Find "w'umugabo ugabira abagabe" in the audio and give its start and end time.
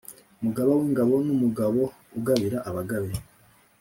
1.23-3.11